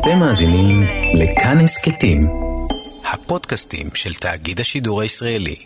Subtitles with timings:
[0.00, 0.82] אתם מאזינים
[1.14, 2.28] לכאן הסכתים,
[3.12, 5.56] הפודקאסטים של תאגיד השידור הישראלי.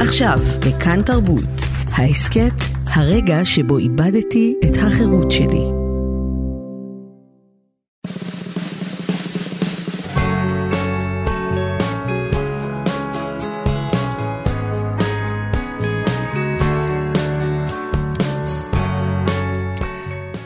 [0.00, 1.60] עכשיו, בכאן תרבות,
[1.92, 2.54] ההסכת
[2.86, 5.83] הרגע שבו איבדתי את החירות שלי.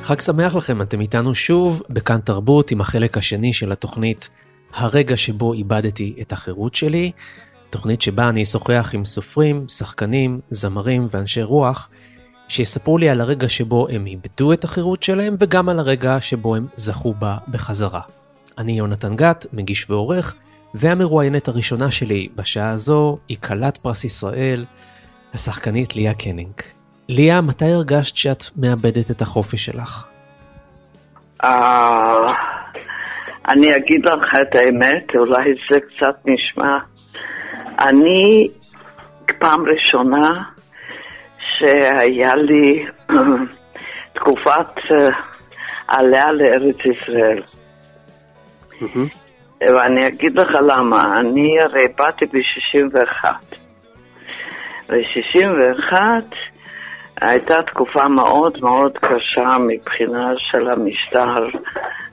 [0.09, 4.29] חג שמח לכם, אתם איתנו שוב בכאן תרבות עם החלק השני של התוכנית
[4.75, 7.13] הרגע שבו איבדתי את החירות שלי,
[7.71, 11.91] תוכנית שבה אני אשוחח עם סופרים, שחקנים, זמרים ואנשי רוח,
[12.49, 16.67] שיספרו לי על הרגע שבו הם איבדו את החירות שלהם וגם על הרגע שבו הם
[16.77, 18.01] זכו בה בחזרה.
[18.59, 20.35] אני יונתן גת, מגיש ועורך,
[20.75, 24.65] והמרואיינת הראשונה שלי בשעה הזו היא כלת פרס ישראל,
[25.35, 26.78] השחקנית ליה קנינג.
[27.09, 30.09] ליה, מתי הרגשת שאת מאבדת את החופש שלך?
[31.45, 32.33] אה,
[33.49, 36.79] אני אגיד לך את האמת, אולי זה קצת נשמע.
[37.79, 38.49] אני
[39.39, 40.43] פעם ראשונה
[41.39, 42.87] שהיה לי
[44.15, 45.09] תקופת אה,
[45.89, 47.43] עליה לארץ ישראל.
[49.61, 53.25] ואני אגיד לך למה, אני הרי באתי ב-61.
[54.89, 55.95] ב-61
[57.21, 61.59] הייתה תקופה מאוד מאוד קשה מבחינה של המשטר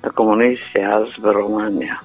[0.03, 1.95] הקומוניסטי אז ברומניה.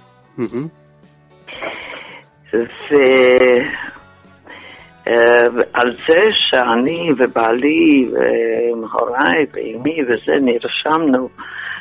[5.54, 11.28] ועל זה שאני ובעלי והוריי ואימי וזה נרשמנו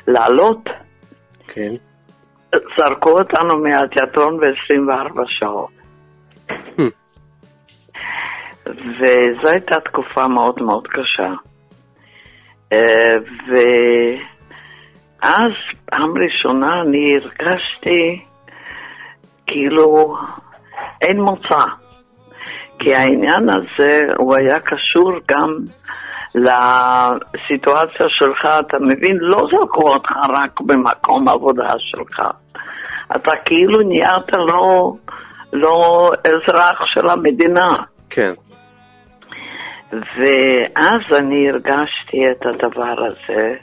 [0.08, 0.70] לעלות,
[1.53, 1.73] כן.
[2.52, 5.78] זרקו אותנו מהתיאטרון ב-24 שעות.
[8.70, 11.34] וזו הייתה תקופה מאוד מאוד קשה.
[13.48, 15.52] ואז
[15.86, 18.25] פעם ראשונה אני הרגשתי
[19.47, 20.16] כאילו
[21.02, 21.64] אין מוצא.
[22.79, 25.56] כי העניין הזה הוא היה קשור גם
[26.35, 29.18] לסיטואציה שלך, אתה מבין?
[29.19, 32.19] לא זרקו אותך רק במקום עבודה שלך.
[33.16, 34.94] אתה כאילו נהיית לא,
[35.53, 37.84] לא אזרח של המדינה.
[38.09, 38.34] כן.
[39.91, 43.55] ואז אני הרגשתי את הדבר הזה.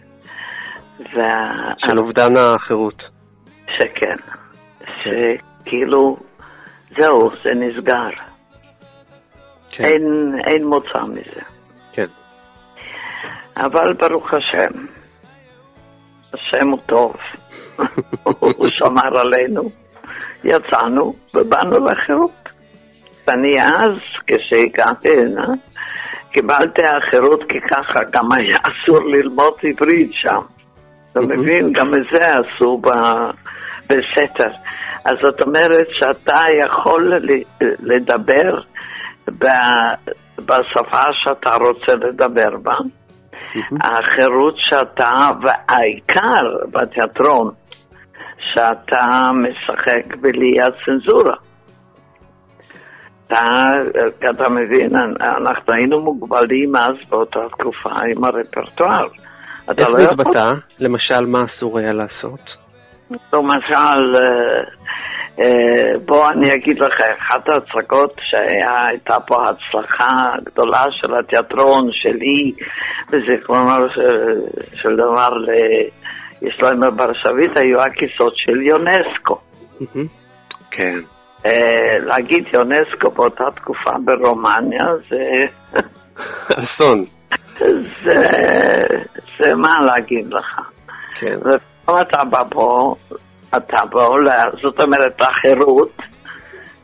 [0.99, 1.53] וה...
[1.79, 3.03] של אובדן החירות.
[3.67, 4.17] שכן.
[5.03, 6.17] שכאילו,
[6.91, 8.09] זהו, זה נסגר.
[9.71, 9.85] כן.
[9.85, 11.41] אין, אין מוצא מזה.
[11.93, 12.07] כן.
[13.57, 14.87] אבל ברוך השם,
[16.35, 17.17] השם הוא טוב,
[18.57, 19.71] הוא שמר עלינו,
[20.45, 22.49] יצאנו ובאנו לחירות.
[23.27, 25.47] ואני אז, כשהגעתי הנה,
[26.37, 30.41] קיבלתי החירות כי ככה גם היה אסור ללמוד עברית שם.
[31.13, 31.73] אתה מבין?
[31.73, 33.31] גם את זה עשו ב-
[33.85, 34.51] בסתר.
[35.05, 37.13] אז זאת אומרת שאתה יכול
[37.81, 38.61] לדבר
[39.39, 39.95] ב-
[40.39, 42.75] בשפה שאתה רוצה לדבר בה.
[43.81, 45.11] החירות שאתה,
[45.43, 47.51] והעיקר בתיאטרון,
[48.39, 49.05] שאתה
[49.49, 51.37] משחק בלי הצנזורה.
[53.27, 53.41] אתה,
[54.31, 59.07] אתה מבין, אנחנו היינו מוגבלים אז באותה תקופה עם הרפרטואר.
[59.79, 60.35] איך לא זה יכול-?
[60.81, 62.41] למשל, מה אסור היה לעשות?
[63.11, 64.63] למשל, אה,
[65.41, 72.53] אה, בוא אני אגיד לך, אחת ההצגות שהייתה פה הצלחה גדולה של התיאטרון שלי,
[73.11, 74.41] בזיכרונו של,
[74.75, 75.33] של דבר
[76.43, 79.39] לישלמה ברשבית, היו הכיסאות של יונסקו.
[80.71, 81.16] כן.
[81.47, 85.25] אה, להגיד יונסקו באותה תקופה ברומניה זה,
[86.49, 87.05] אסון.
[88.05, 88.15] זה,
[89.39, 90.61] זה מה להגיד לך.
[91.21, 91.37] כן.
[91.37, 92.95] ופתאום אתה בא פה,
[93.57, 95.97] אתה בעולה, זאת אומרת החירות,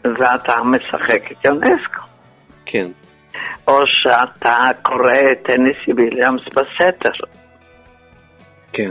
[0.05, 2.03] ואתה משחק את יונסקו.
[2.67, 2.87] כן.
[3.69, 7.27] או שאתה קורא את טניסי ויליאמס בסתר.
[8.73, 8.91] כן.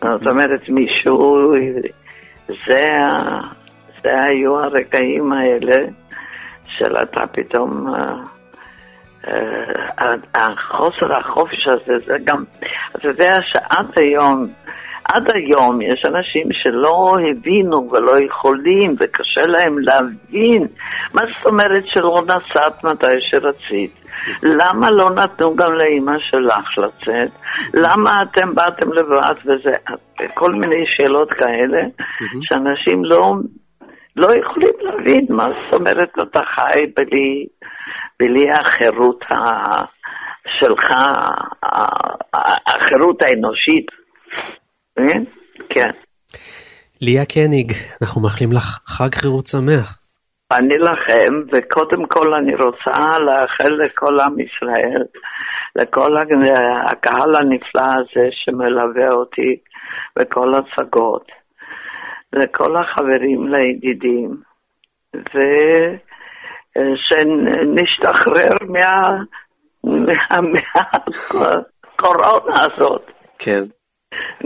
[0.00, 1.52] זאת אומרת, מישהו...
[2.46, 3.63] זה, ה-
[4.04, 5.86] זה היו הרגעים האלה
[6.66, 7.94] של אתה פתאום...
[7.94, 8.14] אה,
[9.28, 12.44] אה, החוסר החופש הזה, זה גם...
[12.96, 14.46] אתה יודע שעד היום,
[15.04, 20.66] עד היום יש אנשים שלא הבינו ולא יכולים וקשה להם להבין
[21.14, 24.04] מה זאת אומרת שלא נסעת מתי שרצית.
[24.42, 27.30] למה לא נתנו גם לאימא שלך לצאת?
[27.74, 29.72] למה אתם באתם לבד וזה?
[30.34, 31.82] כל מיני שאלות כאלה
[32.40, 33.34] שאנשים לא,
[34.16, 37.46] לא יכולים להבין מה זאת אומרת אתה חי בלי,
[38.20, 39.84] בלי החירות ה-
[40.58, 40.90] שלך,
[42.66, 43.86] החירות האנושית.
[44.96, 45.22] כן?
[45.68, 45.90] כן.
[47.00, 47.72] ליה קניג,
[48.02, 49.98] אנחנו מאחלים לך חג חירות שמח.
[50.52, 55.02] אני לכם, וקודם כל אני רוצה לאחל לכל עם ישראל,
[55.76, 56.16] לכל
[56.90, 59.56] הקהל הנפלא הזה שמלווה אותי
[60.18, 61.26] בכל הצגות,
[62.34, 64.36] לכל החברים, לידידים,
[67.84, 69.18] ושנשתחרר מה...
[71.34, 73.10] מהקורונה הזאת.
[73.38, 73.64] כן.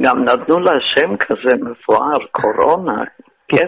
[0.00, 3.05] גם נתנו לה שם כזה מפואר, קורונה,
[3.49, 3.67] כן.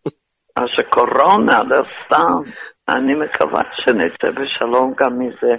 [0.56, 2.50] אז קורונה, לא סתם.
[2.88, 5.56] אני מקווה שנצא בשלום גם מזה.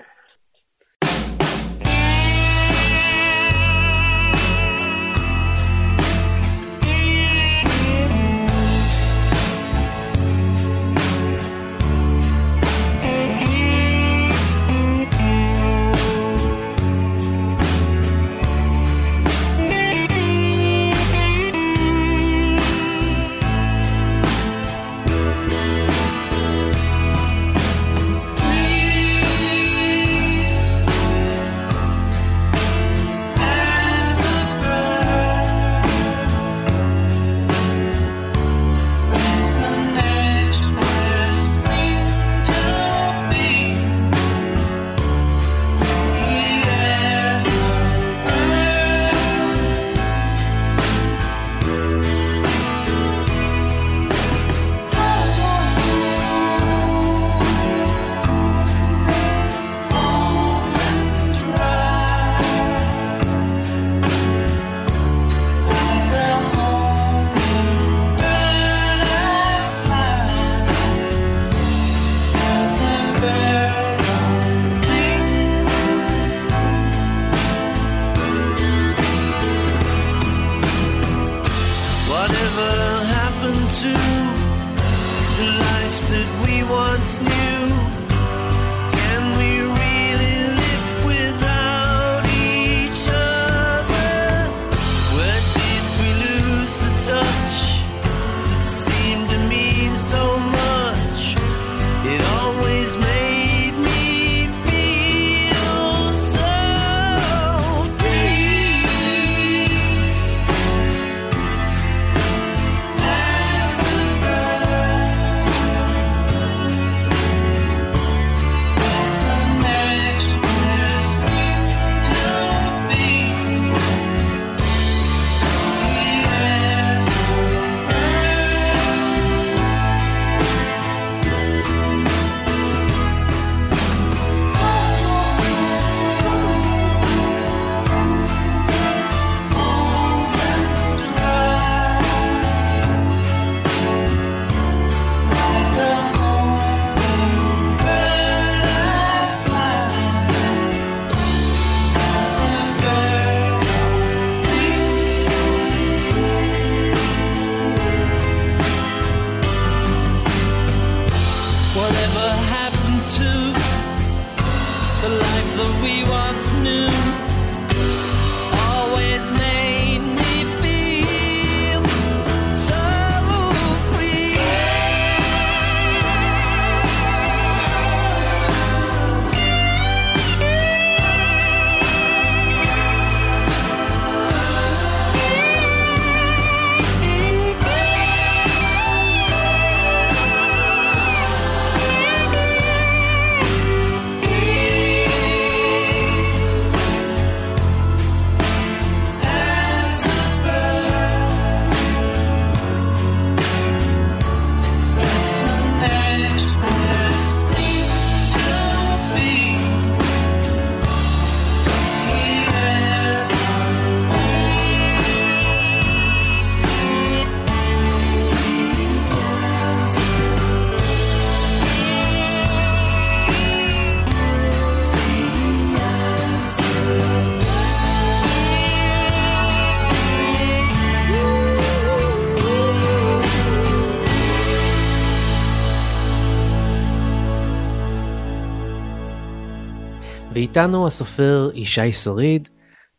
[240.58, 242.48] איתנו הסופר ישי שריד,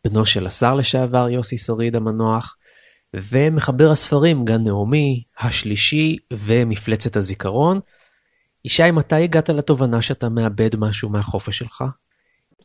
[0.05, 2.57] בנו של השר לשעבר יוסי שריד המנוח,
[3.15, 7.79] ומחבר הספרים גן נעמי, השלישי ומפלצת הזיכרון.
[8.65, 11.85] ישי, מתי הגעת לתובנה שאתה מאבד משהו מהחופש שלך?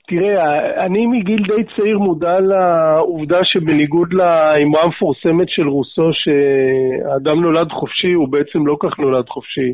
[0.08, 8.14] תראה, אני מגיל די צעיר מודע לעובדה שבניגוד לאמרה המפורסמת של רוסו, שהאדם נולד חופשי,
[8.14, 9.74] הוא בעצם לא כך נולד חופשי.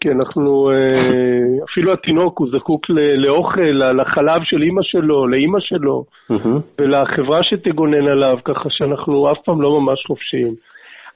[0.00, 6.04] כי אנחנו, אה, אפילו התינוק הוא זקוק לאוכל, לחלב של אימא שלו, לאימא שלו,
[6.78, 10.54] ולחברה שתגונן עליו, ככה שאנחנו אף פעם לא ממש חופשיים.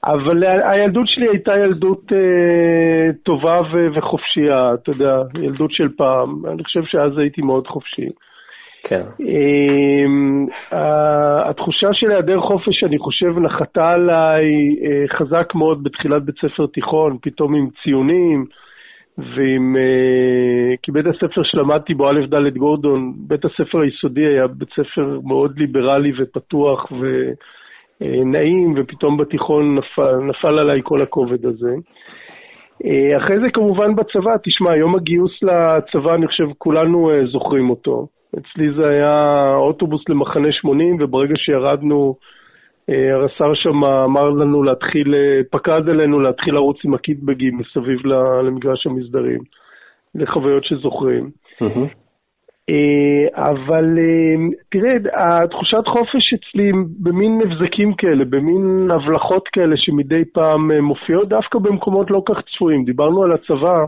[0.05, 3.57] אבל הילדות שלי הייתה ילדות אה, טובה
[3.95, 6.45] וחופשייה, אתה יודע, ילדות של פעם.
[6.45, 8.09] אני חושב שאז הייתי מאוד חופשי.
[8.87, 9.01] כן.
[9.19, 10.75] Uh,
[11.49, 17.17] התחושה של היעדר חופש, אני חושב, נחתה עליי uh, חזק מאוד בתחילת בית ספר תיכון,
[17.21, 18.45] פתאום עם ציונים,
[19.17, 19.75] ועם...
[19.75, 25.19] Uh, כי בית הספר שלמדתי בו, א' ד' גורדון, בית הספר היסודי היה בית ספר
[25.23, 26.91] מאוד ליברלי ופתוח
[28.01, 31.73] ונעים, ופתאום בתיכון נפל, נפל עליי כל הכובד הזה.
[32.83, 38.07] Uh, אחרי זה כמובן בצבא, תשמע, יום הגיוס לצבא, אני חושב, כולנו זוכרים אותו.
[38.39, 42.15] אצלי זה היה אוטובוס למחנה 80, וברגע שירדנו,
[42.89, 48.05] אה, השר שם אמר לנו להתחיל, אה, פקד עלינו להתחיל לרוץ עם הקיטבגים מסביב
[48.43, 49.39] למגרש המסדרים,
[50.15, 51.29] לחוויות שזוכרים.
[52.69, 53.97] אה, אבל
[54.71, 54.95] תראה,
[55.43, 62.21] התחושת חופש אצלי במין מבזקים כאלה, במין הבלחות כאלה שמדי פעם מופיעות דווקא במקומות לא
[62.25, 62.85] כך צפויים.
[62.85, 63.85] דיברנו על הצבא,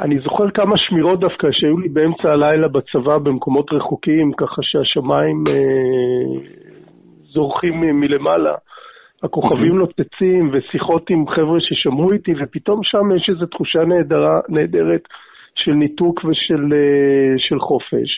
[0.00, 6.58] אני זוכר כמה שמירות דווקא שהיו לי באמצע הלילה בצבא במקומות רחוקים, ככה שהשמיים אה,
[7.32, 8.54] זורחים מלמעלה.
[9.22, 9.78] הכוכבים mm-hmm.
[9.78, 15.02] נוצצים ושיחות עם חבר'ה ששמעו איתי, ופתאום שם יש איזו תחושה נהדרה, נהדרת
[15.54, 18.10] של ניתוק ושל אה, של חופש.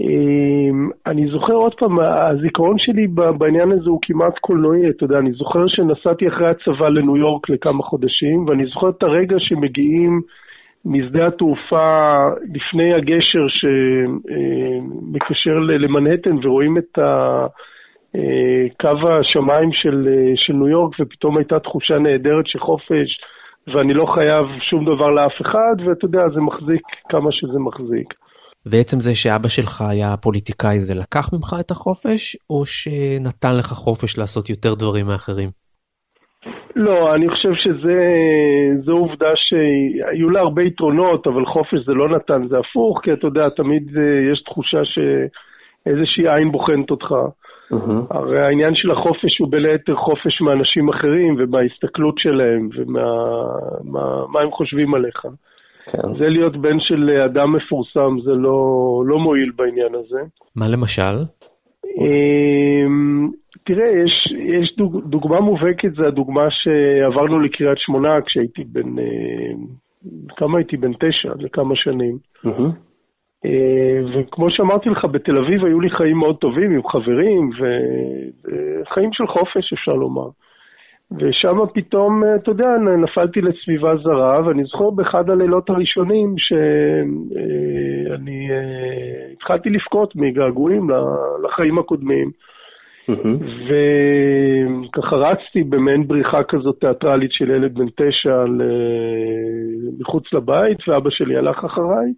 [0.00, 0.70] אה,
[1.06, 3.06] אני זוכר עוד פעם, הזיכרון שלי
[3.38, 7.82] בעניין הזה הוא כמעט קולנועי, אתה יודע, אני זוכר שנסעתי אחרי הצבא לניו יורק לכמה
[7.82, 10.20] חודשים, ואני זוכר את הרגע שמגיעים
[10.84, 11.88] משדה התעופה
[12.54, 16.98] לפני הגשר שמקשר למנהטן ורואים את
[18.80, 23.08] קו השמיים של, של ניו יורק ופתאום הייתה תחושה נהדרת של חופש
[23.74, 28.14] ואני לא חייב שום דבר לאף אחד ואתה יודע, זה מחזיק כמה שזה מחזיק.
[28.66, 34.18] ועצם זה שאבא שלך היה פוליטיקאי זה לקח ממך את החופש או שנתן לך חופש
[34.18, 35.50] לעשות יותר דברים מאחרים?
[36.76, 42.56] לא, אני חושב שזו עובדה שהיו לה הרבה יתרונות, אבל חופש זה לא נתן, זה
[42.58, 47.14] הפוך, כי אתה יודע, תמיד אה, יש תחושה שאיזושהי עין בוחנת אותך.
[47.72, 48.16] Mm-hmm.
[48.16, 53.02] הרי העניין של החופש הוא בין היתר חופש מאנשים אחרים ומההסתכלות שלהם ומה
[54.28, 55.26] מה הם חושבים עליך.
[55.92, 56.18] כן.
[56.18, 58.58] זה להיות בן של אדם מפורסם, זה לא,
[59.06, 60.20] לא מועיל בעניין הזה.
[60.56, 61.24] מה למשל?
[61.98, 63.28] אמ,
[63.64, 69.52] תראה, יש, יש דוג, דוגמה מובהקת, זה הדוגמה שעברנו לקריית שמונה כשהייתי בן, אה,
[70.36, 70.76] כמה הייתי?
[70.76, 72.18] בן תשע, לכמה שנים.
[72.44, 72.87] Mm-hmm.
[74.14, 79.72] וכמו שאמרתי לך, בתל אביב היו לי חיים מאוד טובים עם חברים, וחיים של חופש,
[79.72, 80.28] אפשר לומר.
[81.12, 82.68] ושם פתאום, אה, אתה יודע,
[83.04, 88.48] נפלתי לסביבה זרה, ואני זוכר באחד הלילות הראשונים שאני
[89.32, 90.88] התחלתי לבכות מגעגועים
[91.44, 92.30] לחיים הקודמים.
[93.68, 98.44] וככה רצתי במעין בריחה כזאת תיאטרלית של ילד בן תשע
[100.00, 102.12] מחוץ לבית, ואבא שלי הלך אחריי.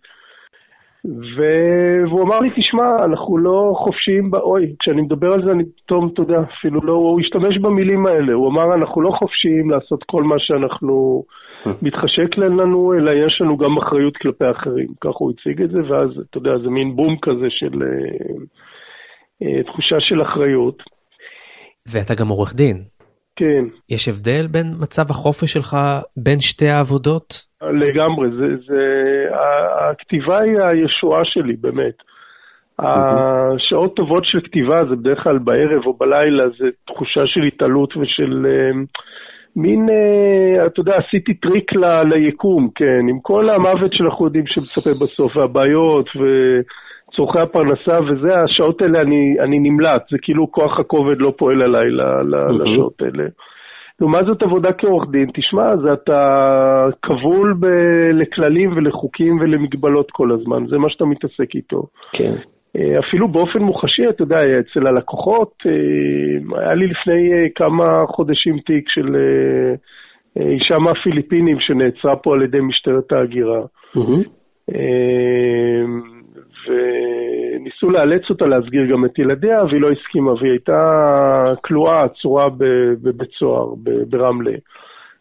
[1.04, 4.34] והוא אמר לי, תשמע, אנחנו לא חופשיים, ב...
[4.34, 8.32] אוי, כשאני מדבר על זה אני פתאום, אתה יודע, אפילו לא, הוא השתמש במילים האלה,
[8.32, 11.24] הוא אמר, אנחנו לא חופשיים לעשות כל מה שאנחנו
[11.82, 14.88] מתחשק לנו, אלא יש לנו גם אחריות כלפי אחרים.
[15.00, 17.82] ככה הוא הציג את זה, ואז, אתה יודע, זה מין בום כזה של...
[17.82, 18.34] אה,
[19.42, 20.82] אה, תחושה של אחריות.
[21.92, 22.84] ואתה גם עורך דין.
[23.40, 23.64] כן.
[23.88, 25.76] יש הבדל בין מצב החופש שלך
[26.16, 27.46] בין שתי העבודות?
[27.62, 28.82] לגמרי, זה, זה,
[29.90, 31.94] הכתיבה היא הישועה שלי, באמת.
[32.78, 38.46] השעות טובות של כתיבה זה בדרך כלל בערב או בלילה, זה תחושה של התעלות ושל
[38.46, 38.70] אה,
[39.56, 44.94] מין, אה, אתה יודע, עשיתי טריק ל, ליקום, כן, עם כל המוות שאנחנו יודעים שמצפה
[44.94, 46.24] בסוף, והבעיות, ו...
[47.16, 51.90] צורכי הפרנסה וזה, השעות האלה אני, אני נמלט, זה כאילו כוח הכובד לא פועל עליי
[52.50, 53.28] לשעות האלה.
[54.00, 60.66] לעומת זאת עבודה כעורך דין, תשמע, זה אתה כבול ב- לכללים ולחוקים ולמגבלות כל הזמן,
[60.66, 61.86] זה מה שאתה מתעסק איתו.
[62.12, 62.34] כן.
[62.76, 68.58] אה, אפילו באופן מוחשי, אתה יודע, אצל הלקוחות, אה, היה לי לפני אה, כמה חודשים
[68.58, 69.16] תיק של
[70.36, 73.60] אישה מהפיליפינים שנעצרה פה על ידי משטרת ההגירה.
[73.96, 74.22] Mm-hmm.
[76.66, 80.80] וניסו לאלץ אותה להסגיר גם את ילדיה, והיא לא הסכימה, והיא הייתה
[81.64, 82.48] כלואה, עצורה
[83.02, 83.66] בבית סוהר
[84.08, 84.52] ברמלה.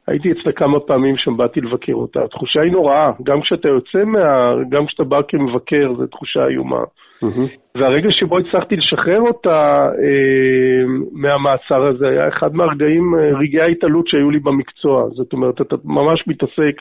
[0.08, 2.20] הייתי אצלה כמה פעמים שם, באתי לבקר אותה.
[2.24, 4.54] התחושה היא נוראה, גם כשאתה יוצא מה...
[4.70, 6.84] גם כשאתה בא כמבקר, זו תחושה איומה.
[7.24, 7.80] Mm-hmm.
[7.80, 14.32] והרגע שבו הצלחתי לשחרר אותה אה, מהמעצר הזה, היה אחד מהרגעים, אה, רגעי ההתעלות שהיו
[14.32, 15.10] לי במקצוע.
[15.10, 16.76] זאת אומרת, אתה ממש מתעסק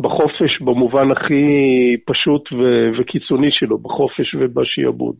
[0.00, 1.44] בחופש במובן הכי
[2.06, 5.14] פשוט ו- וקיצוני שלו, בחופש ובשיעבוד.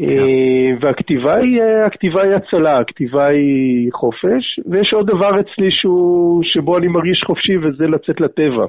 [0.00, 6.42] אה, והכתיבה היא, אה, הכתיבה היא הצלה, הכתיבה היא חופש, ויש עוד דבר אצלי שהוא,
[6.44, 8.66] שבו אני מרגיש חופשי וזה לצאת לטבע.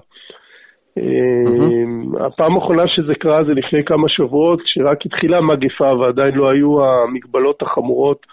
[1.00, 2.26] Mm-hmm.
[2.26, 7.62] הפעם האחרונה שזה קרה זה לפני כמה שבועות, כשרק התחילה המגפה ועדיין לא היו המגבלות
[7.62, 8.26] החמורות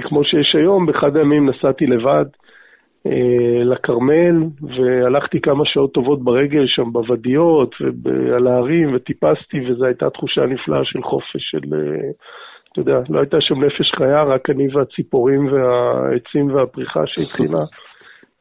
[0.00, 0.86] כמו שיש היום.
[0.86, 2.24] באחד הימים נסעתי לבד.
[3.06, 10.40] אה, לכרמל, והלכתי כמה שעות טובות ברגל שם בוודיות ועל ההרים, וטיפסתי, וזו הייתה תחושה
[10.46, 12.10] נפלאה של חופש, של, אה,
[12.72, 17.64] אתה יודע, לא הייתה שם נפש חיה, רק אני והציפורים והעצים והפריחה שהתחילה.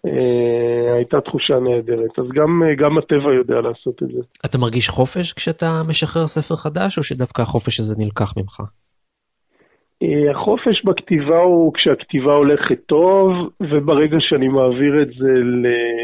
[0.06, 2.20] אה, הייתה תחושה נהדרת.
[2.20, 4.22] אז גם, גם הטבע יודע לעשות את זה.
[4.46, 8.62] אתה מרגיש חופש כשאתה משחרר ספר חדש, או שדווקא החופש הזה נלקח ממך?
[10.04, 15.34] אה, החופש בכתיבה הוא כשהכתיבה הולכת טוב, וברגע שאני מעביר את זה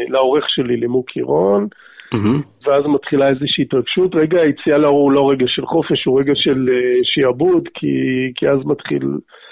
[0.08, 1.66] לעורך שלי, למוקי רון,
[2.14, 2.66] mm-hmm.
[2.66, 4.14] ואז מתחילה איזושהי התרגשות.
[4.14, 7.86] רגע היציאה לאור הוא לא רגע של חופש, הוא רגע של uh, שיעבוד, כי,
[8.34, 9.02] כי אז מתחיל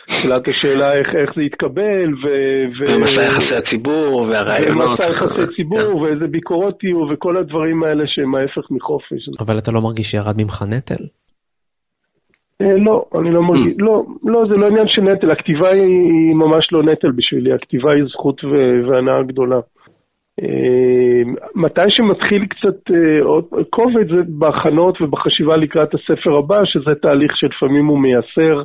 [0.07, 2.27] תחילת השאלה איך, איך זה יתקבל, ו...
[2.79, 2.81] ו...
[2.95, 4.89] ומסע יחסי הציבור, והרעיונות.
[4.89, 6.03] ומסע יחסי ציבור, כן.
[6.03, 9.23] ואיזה ביקורות יהיו, וכל הדברים האלה שהם ההפך מחופש.
[9.41, 11.05] אבל אתה לא מרגיש שירד ממך נטל?
[12.63, 13.85] אה, לא, אני לא מרגיש, mm.
[13.85, 18.05] לא, לא, זה לא עניין של נטל, הכתיבה היא ממש לא נטל בשבילי, הכתיבה היא
[18.05, 18.45] זכות
[18.89, 19.61] והנאה גדולה.
[20.43, 21.23] אה,
[21.55, 27.99] מתי שמתחיל קצת אה, כובד זה בהכנות ובחשיבה לקראת הספר הבא, שזה תהליך שלפעמים הוא
[27.99, 28.63] מייסר,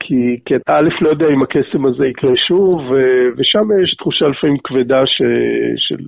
[0.00, 2.80] כי, כי א' לא יודע אם הקסם הזה יקרה שוב,
[3.36, 5.22] ושם יש תחושה לפעמים כבדה ש,
[5.76, 6.02] של,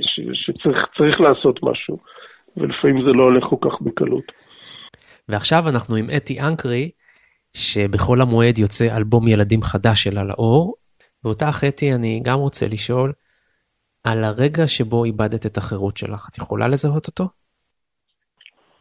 [0.00, 1.98] ש, שצריך לעשות משהו,
[2.56, 4.47] ולפעמים זה לא הולך כל כך בקלות.
[5.28, 6.90] ועכשיו אנחנו עם אתי אנקרי,
[7.52, 10.74] שבחול המועד יוצא אלבום ילדים חדש שלה לאור.
[11.24, 13.12] ואותך אתי אני גם רוצה לשאול
[14.04, 16.28] על הרגע שבו איבדת את החירות שלך.
[16.30, 17.24] את יכולה לזהות אותו?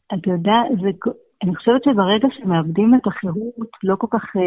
[0.08, 0.90] אתה יודע, זה,
[1.44, 4.42] אני חושבת שברגע שמאבדים את החירות, לא כל כך אה,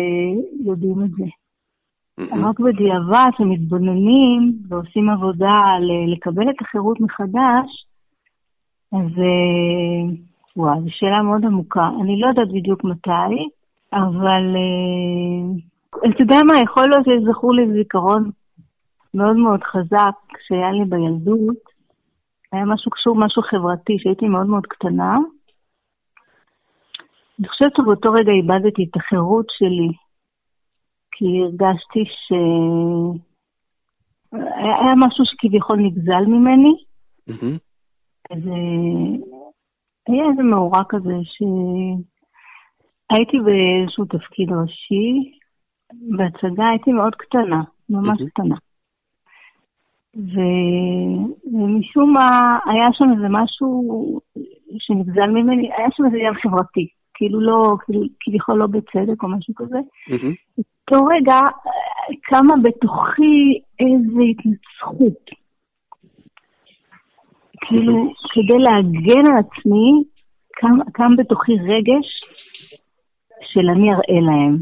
[0.67, 1.25] יודעים את זה.
[2.19, 5.63] רק בדיעבד, שמתבוננים ועושים עבודה
[6.17, 7.87] לקבל את החירות מחדש,
[8.93, 11.89] אז אה, וואו, זו שאלה מאוד עמוקה.
[12.03, 13.49] אני לא יודעת בדיוק מתי,
[13.93, 18.31] אבל אה, אתה יודע מה, יכול להיות שזכור לי זיכרון
[19.15, 21.71] מאוד מאוד חזק שהיה לי בילדות.
[22.53, 25.17] היה משהו קשור, משהו חברתי, שהייתי מאוד מאוד קטנה.
[27.39, 29.93] אני חושבת שבאותו רגע איבדתי את החירות שלי,
[31.13, 32.33] כי הרגשתי ש...
[34.33, 36.75] היה משהו שכביכול נגזל ממני.
[37.31, 37.59] Mm-hmm.
[38.31, 38.39] אז
[40.13, 41.15] היה איזה מאורע כזה
[43.11, 45.33] שהייתי באיזשהו תפקיד ראשי,
[45.93, 48.29] בהצגה הייתי מאוד קטנה, ממש mm-hmm.
[48.31, 48.57] קטנה.
[50.17, 50.41] ו...
[51.53, 54.21] ומשום מה היה שם איזה משהו
[54.79, 59.55] שנגזל ממני, היה שם איזה עניין חברתי, כאילו לא, כאילו, כביכול לא בצדק או משהו
[59.55, 59.79] כזה.
[59.79, 60.63] Mm-hmm.
[60.91, 61.39] באותו רגע
[62.23, 65.40] קמה בתוכי איזו התנצחות.
[67.61, 70.05] כאילו, כדי להגן על עצמי,
[70.53, 72.07] קם, קם בתוכי רגש
[73.43, 74.59] של אני אראה להם.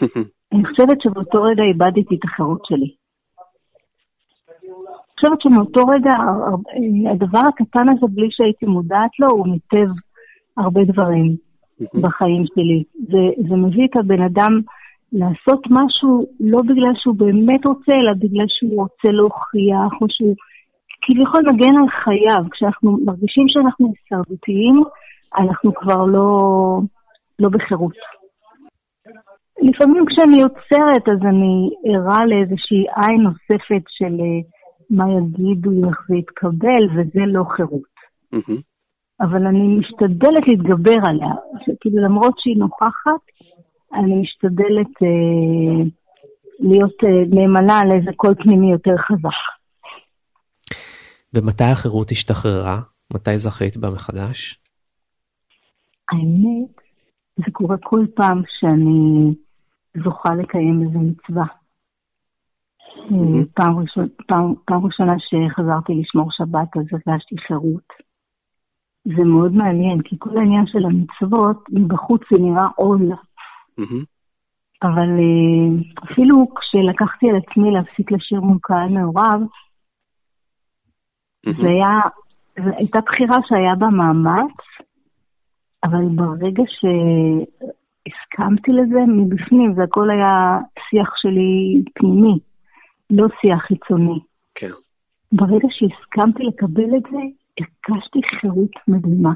[0.52, 2.90] אני חושבת שבאותו רגע איבדתי את החירות שלי.
[4.66, 6.12] אני חושבת שמאותו רגע,
[7.12, 9.92] הדבר הקטן הזה, בלי שהייתי מודעת לו, הוא מיטב
[10.56, 11.36] הרבה דברים
[12.02, 12.84] בחיים שלי.
[12.94, 14.60] זה, זה מביא את הבן אדם
[15.12, 20.36] לעשות משהו לא בגלל שהוא באמת רוצה, אלא בגלל שהוא רוצה להוכיח, או שהוא
[21.06, 22.50] כביכול מגן על חייו.
[22.50, 24.82] כשאנחנו מרגישים שאנחנו הישרדותיים,
[25.38, 26.30] אנחנו כבר לא,
[27.38, 27.96] לא בחירות.
[29.62, 34.40] לפעמים כשאני יוצרת, אז אני ערה לאיזושהי עין נוספת של אה,
[34.90, 37.96] מה יגידו, איך זה יתקבל, וזה לא חירות.
[38.34, 38.60] Mm-hmm.
[39.20, 41.34] אבל אני משתדלת להתגבר עליה.
[41.80, 43.22] כאילו, למרות שהיא נוכחת,
[43.94, 45.84] אני משתדלת אה,
[46.60, 49.56] להיות אה, נאמנה על איזה קול פנימי יותר חזק.
[51.36, 52.80] ומתי החירות השתחררה?
[53.14, 54.60] מתי זכית בה מחדש?
[56.12, 56.76] האמת,
[57.36, 59.34] זה קורה כל פעם שאני
[60.04, 61.46] זוכה לקיים איזה מצווה.
[62.96, 63.46] Mm-hmm.
[63.54, 67.88] פעם, ראשונה, פעם, פעם ראשונה שחזרתי לשמור שבת, אז הרגשתי חירות.
[69.04, 73.12] זה מאוד מעניין, כי כל העניין של המצוות, מבחוץ זה נראה עול.
[73.80, 74.04] Mm-hmm.
[74.82, 75.68] אבל אה,
[76.04, 79.40] אפילו כשלקחתי על עצמי להפסיק לשיר מול קהל מעורב,
[81.46, 81.98] זה היה,
[82.64, 84.56] זו הייתה בחירה שהיה בה מאמץ,
[85.84, 86.62] אבל ברגע
[88.06, 90.58] שהסכמתי לזה מבפנים, זה הכל היה
[90.90, 92.38] שיח שלי פנימי,
[93.10, 94.18] לא שיח חיצוני.
[94.54, 94.70] כן.
[95.32, 97.18] ברגע שהסכמתי לקבל את זה,
[97.58, 99.32] הרגשתי חירות מדהימה.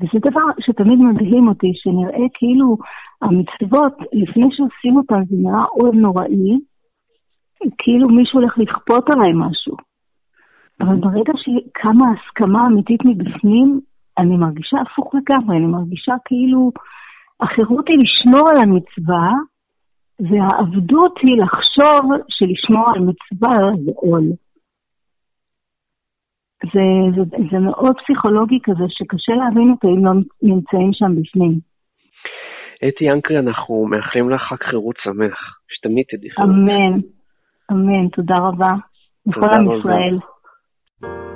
[0.00, 2.76] וזה דבר שתמיד מדהים אותי, שנראה כאילו
[3.22, 6.58] המצוות, לפני שעושים אותן, זה נראה עול נוראי,
[7.78, 9.89] כאילו מישהו הולך לכפות עליי משהו.
[10.80, 13.80] אבל ברגע שקמה הסכמה אמיתית מבפנים,
[14.18, 16.70] אני מרגישה הפוך לגמרי, אני מרגישה כאילו
[17.40, 19.32] החירות היא לשמור על המצווה,
[20.20, 24.24] והעבדות היא לחשוב שלשמור על מצווה זה עול.
[26.62, 30.12] זה, זה, זה מאוד פסיכולוגי כזה, שקשה להבין אותו אם לא
[30.42, 31.58] נמצאים שם בפנים.
[32.88, 36.50] אתי ינקרי, אנחנו מאחלים לך חג חירות שמח, שתמיד תדעי חירות.
[36.50, 37.00] אמן,
[37.72, 38.72] אמן, תודה רבה.
[39.26, 40.18] לכל עם ישראל.
[41.02, 41.29] Thank you.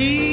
[0.00, 0.29] keep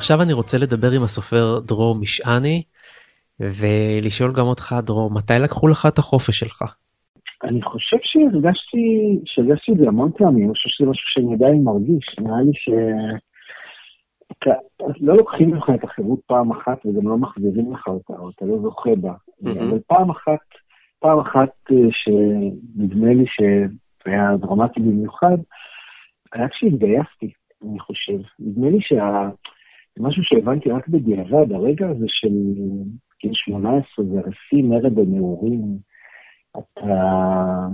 [0.00, 2.62] ועכשיו אני רוצה לדבר עם הסופר דרור משעני,
[3.40, 6.62] ולשאול גם אותך, דרור, מתי לקחו לך את החופש שלך?
[7.44, 8.86] אני חושב שהרגשתי,
[9.24, 12.68] שהרגשתי את זה המון פעמים, אני חושב שזה משהו שאני עדיין מרגיש, נראה לי ש...
[15.00, 18.58] לא לוקחים לך את החירות פעם אחת וגם לא מחזירים לך אותה, או אתה לא
[18.62, 19.12] זוכה בה.
[19.44, 20.46] אבל פעם אחת,
[20.98, 25.36] פעם אחת אה, שנדמה לי שהיה דרמטי במיוחד,
[26.32, 27.32] היה כשהתגייסתי,
[27.64, 28.18] אני חושב.
[28.38, 29.28] נדמה לי שה...
[30.00, 32.34] משהו שהבנתי רק בדיעבד, הרגע הזה של
[33.22, 35.62] גיל 18 זה רפי מרד הנעורים.
[36.50, 36.82] אתה,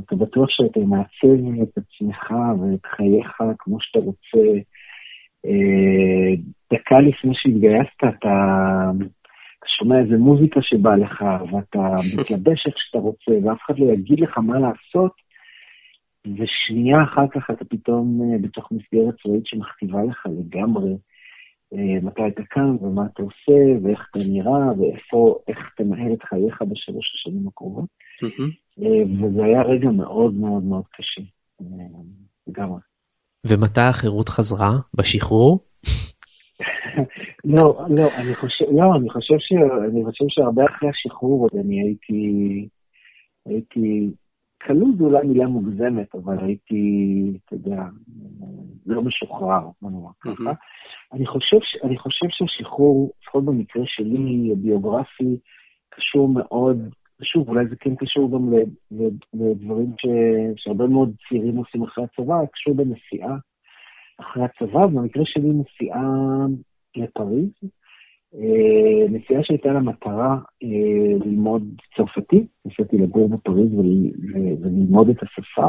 [0.05, 4.59] אתה בטוח שאתה מעצב את עצמך ואת חייך כמו שאתה רוצה.
[5.47, 6.35] אה,
[6.73, 8.09] דקה לפני שהתגייסת אתה,
[9.59, 14.21] אתה שומע איזה מוזיקה שבא לך, ואתה מתלבש איך שאתה רוצה, ואף אחד לא יגיד
[14.21, 15.13] לך מה לעשות,
[16.27, 20.95] ושנייה אחר כך אתה פתאום אה, בתוך מסגרת צבאית שמכתיבה לך לגמרי
[22.03, 27.13] מתי אתה קם ומה אתה עושה, ואיך אתה נראה, ואיפה, איך תנהל את חייך בשלוש
[27.15, 27.85] השנים הקרובות.
[28.25, 28.83] Mm-hmm.
[29.25, 31.23] וזה היה רגע מאוד מאוד מאוד קשה,
[32.47, 32.81] לגמרי.
[33.47, 34.71] ומתי החירות חזרה?
[34.95, 35.59] בשחרור?
[37.45, 39.53] לא, לא, אני חושב, לא, אני חושב ש...
[39.91, 42.69] אני חושב שהרבה אחרי השחרור עוד אני הייתי...
[43.47, 44.11] הייתי...
[44.63, 46.83] כלוא זו אולי מילה מוגזמת, אבל הייתי,
[47.45, 47.83] אתה יודע,
[48.87, 50.53] לא משוחרר, בוא נאמר ככה.
[51.13, 55.37] אני חושב, אני חושב שהשחרור, לפחות במקרה שלי, הביוגרפי,
[55.91, 56.79] קשור מאוד,
[57.21, 58.53] ושוב, אולי זה כן קשור גם
[59.35, 60.07] לדברים ש,
[60.57, 63.37] שהרבה מאוד צעירים עושים אחרי הצבא, קשור בנסיעה
[64.21, 66.03] אחרי הצבא, במקרה שלי נסיעה
[66.97, 67.51] לפריז,
[69.11, 71.63] נסיעה שהייתה לה מטרה אה, ללמוד
[71.97, 75.67] צרפתית, נסעתי לגור בפריז וללמוד את השפה,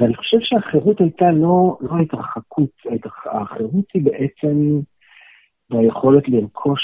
[0.00, 2.70] ואני חושב שהחירות הייתה לא, לא התרחקות,
[3.32, 4.80] החירות היא בעצם
[5.70, 6.80] ביכולת לרכוש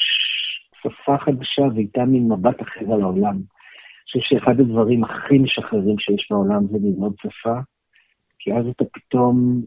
[0.83, 3.35] שפה חדשה ואיתה מין מבט אחר על העולם.
[3.35, 7.55] אני חושב שאחד הדברים הכי משחררים שיש בעולם זה ללמוד שפה,
[8.39, 9.63] כי אז אתה פתאום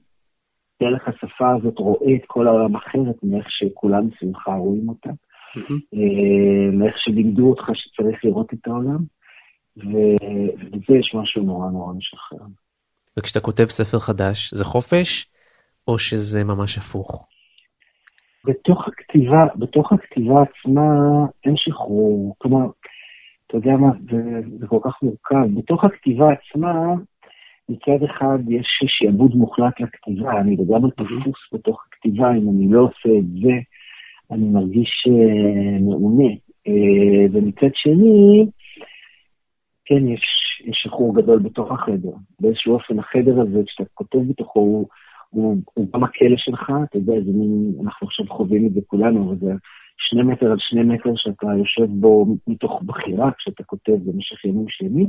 [0.84, 5.10] דרך השפה הזאת רואה את כל העולם אחרת מאיך שכולם סביבך רואים אותה,
[5.94, 9.00] אה, מאיך שלימדו אותך שצריך לראות את העולם,
[9.78, 12.48] ובזה יש משהו נורא נורא משחרר.
[13.20, 15.26] וכשאתה כותב ספר חדש, זה חופש,
[15.88, 17.28] או שזה ממש הפוך?
[18.46, 20.82] בתוך הכתיבה, בתוך הכתיבה עצמה
[21.46, 22.36] אין שחרור.
[22.38, 22.66] כלומר,
[23.48, 25.60] אתה יודע מה, זה, זה כל כך מורכב.
[25.60, 26.74] בתוך הכתיבה עצמה,
[27.70, 33.20] מצד אחד יש שעבוד מוחלט לכתיבה, אני לגמרי תפוס בתוך הכתיבה, אם אני לא עושה
[33.20, 33.54] את זה,
[34.32, 36.34] אני מרגיש uh, מעונה.
[36.68, 38.46] Uh, ומצד שני,
[39.86, 40.22] כן, יש,
[40.66, 42.12] יש שחרור גדול בתוך החדר.
[42.40, 44.88] באיזשהו אופן החדר הזה, כשאתה כותב בתוכו, הוא,
[45.30, 49.30] הוא, הוא גם הכלא שלך, אתה יודע, זה מין, אנחנו עכשיו חווים את זה כולנו,
[49.30, 49.52] וזה
[49.98, 55.08] שני מטר על שני מטר שאתה יושב בו מתוך בחירה, כשאתה כותב במשך ימים שלמים.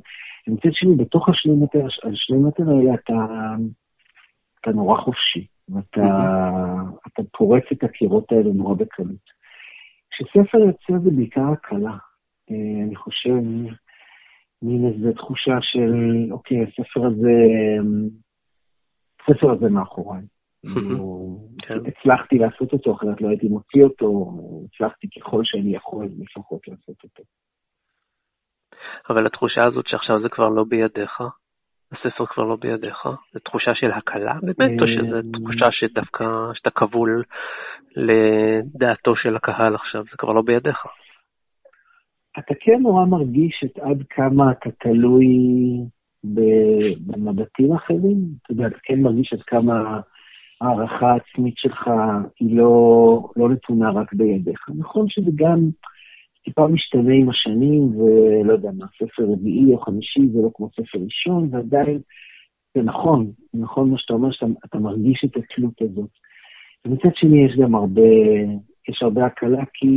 [0.48, 3.26] ומצד שני, בתוך השני מטר, על שני מטר האלה אתה,
[4.60, 6.06] אתה נורא חופשי, ואתה
[7.06, 9.36] אתה פורץ את הקירות האלה נורא בקלות.
[10.10, 11.96] כשספר יוצא זה בעיקר הקלה.
[12.50, 13.32] אה, אני חושב,
[14.62, 15.92] מין איזו תחושה של,
[16.32, 17.34] אוקיי, הספר הזה,
[19.20, 20.22] הספר הזה מאחוריי.
[21.62, 21.78] כן.
[21.86, 27.22] הצלחתי לעשות אותו, אחרת לא הייתי מוציא אותו, הצלחתי ככל שאני יכול לפחות לעשות אותו.
[29.10, 31.20] אבל התחושה הזאת שעכשיו זה כבר לא בידיך,
[31.92, 37.22] הספר כבר לא בידיך, זו תחושה של הקלה באמת, או שזו תחושה שדווקא, שאתה כבול
[37.96, 40.76] לדעתו של הקהל עכשיו, זה כבר לא בידיך?
[42.38, 45.26] אתה כן נורא מרגיש את עד כמה אתה תלוי
[47.06, 50.00] במבטים אחרים, אתה יודע, אתה כן מרגיש עד כמה
[50.60, 51.90] הערכה העצמית שלך
[52.40, 54.68] היא לא, לא נתונה רק בידיך.
[54.78, 55.58] נכון שזה גם
[56.46, 60.98] טיפה משתנה עם השנים, ולא יודע מה, ספר רביעי או חמישי זה לא כמו ספר
[60.98, 62.00] ראשון, ועדיין
[62.74, 66.10] זה נכון, נכון מה שאתה אומר, שאתה מרגיש את התלות הזאת.
[66.86, 68.10] ומצד שני יש גם הרבה,
[68.88, 69.88] יש הרבה הקלה, כי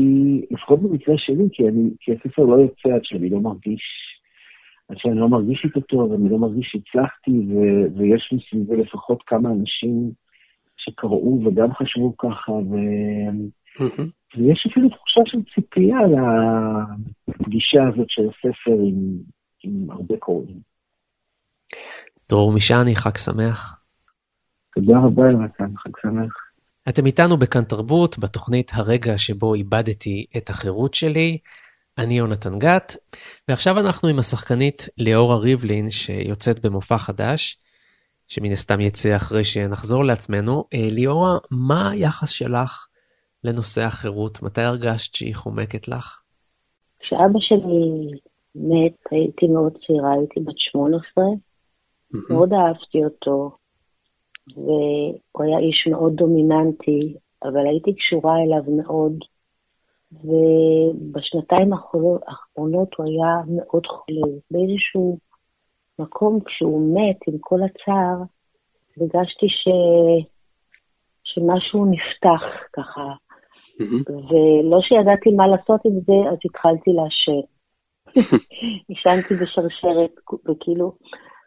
[0.51, 3.83] לפחות במקרה שלי, כי, אני, כי הספר לא יוצא עד שאני לא מרגיש,
[4.89, 7.55] עד שאני לא מרגיש איתו טוב, אני לא מרגיש שהצלחתי, ו,
[7.97, 10.11] ויש מסביבי לפחות כמה אנשים
[10.77, 12.75] שקראו וגם חשבו ככה, ו...
[13.79, 14.18] Mm-hmm.
[14.37, 15.97] ויש אפילו תחושה של ציפייה
[17.27, 19.17] לפגישה הזאת של הספר עם,
[19.63, 20.59] עם הרבה קוראים.
[22.29, 23.81] דרור משעני, חג שמח.
[24.75, 26.33] תודה רבה, יונתן, חג שמח.
[26.89, 31.37] אתם איתנו בכאן תרבות, בתוכנית הרגע שבו איבדתי את החירות שלי.
[31.97, 32.95] אני יונתן גת,
[33.47, 37.57] ועכשיו אנחנו עם השחקנית ליאורה ריבלין, שיוצאת במופע חדש.
[38.27, 40.65] שמן הסתם יצא אחרי שנחזור לעצמנו.
[40.73, 42.88] אה, ליאורה, מה היחס שלך
[43.43, 44.43] לנושא החירות?
[44.43, 46.21] מתי הרגשת שהיא חומקת לך?
[46.99, 48.11] כשאבא שלי
[48.55, 51.23] מת, הייתי מאוד צעירה, הייתי בת 18,
[52.29, 53.51] מאוד אהבתי אותו,
[54.55, 59.13] והוא היה איש מאוד דומיננטי, אבל הייתי קשורה אליו מאוד,
[60.11, 64.37] ובשנתיים האחרונות הוא היה מאוד חולה.
[64.51, 65.17] באיזשהו
[65.99, 68.17] מקום כשהוא מת, עם כל הצער,
[68.97, 69.67] הרגשתי ש...
[71.23, 73.28] שמשהו נפתח ככה.
[73.81, 74.11] Mm-hmm.
[74.11, 77.41] ולא שידעתי מה לעשות עם זה, אז התחלתי לעשן.
[78.89, 80.11] עישנתי בשרשרת,
[80.49, 80.91] וכאילו,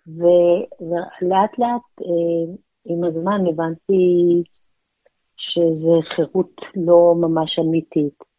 [0.07, 4.43] ולאט לאט אה, עם הזמן הבנתי
[5.37, 8.33] שזה חירות לא ממש אמיתית.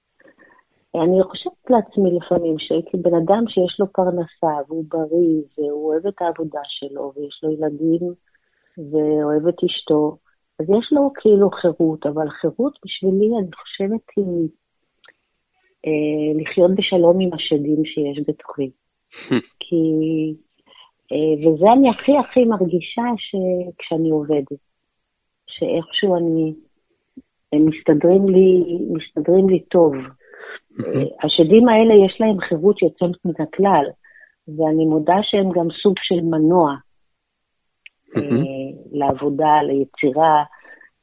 [0.95, 6.21] אני חושבת לעצמי לפעמים שהייתי בן אדם שיש לו פרנסה והוא בריא והוא אוהב את
[6.21, 8.13] העבודה שלו ויש לו ילדים
[8.77, 10.17] ואוהב את אשתו,
[10.59, 14.47] אז יש לו כאילו חירות, אבל חירות בשבילי, אני חושבת, היא
[15.85, 18.69] אה, לחיות בשלום עם השדים שיש בתוכי.
[19.59, 19.83] כי,
[21.11, 23.03] אה, וזה אני הכי הכי מרגישה
[23.77, 24.59] כשאני עובדת,
[25.47, 26.53] שאיכשהו אני,
[27.53, 29.93] הם מסתדרים לי, מסתדרים לי טוב.
[30.79, 33.85] אה, השדים האלה יש להם חירות שיוצאת מן הכלל,
[34.47, 36.75] ואני מודה שהם גם סוג של מנוע
[38.17, 40.43] אה, לעבודה, ליצירה,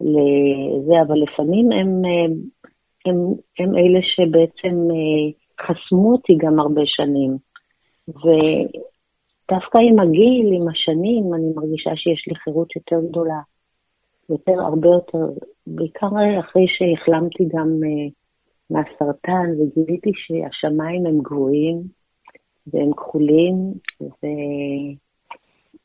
[0.00, 2.32] לזה, אבל לפעמים הם, הם,
[3.06, 3.16] הם,
[3.58, 4.76] הם אלה שבעצם
[5.60, 7.36] חסמו אותי גם הרבה שנים.
[8.08, 13.40] ודווקא עם הגיל, עם השנים, אני מרגישה שיש לי חירות יותר גדולה.
[14.30, 16.06] יותר, הרבה יותר, בעיקר
[16.40, 18.12] אחרי שהחלמתי גם uh,
[18.70, 21.82] מהסרטן וגיליתי שהשמיים הם גבוהים
[22.66, 23.54] והם כחולים,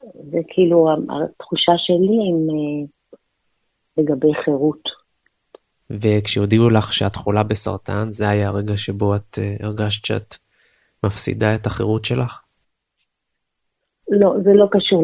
[0.05, 3.17] וזה כאילו התחושה שלי עם, uh,
[3.97, 4.81] לגבי חירות.
[5.89, 10.35] וכשהודיעו לך שאת חולה בסרטן, זה היה הרגע שבו את uh, הרגשת שאת
[11.03, 12.41] מפסידה את החירות שלך?
[14.09, 15.03] לא, זה לא קשור,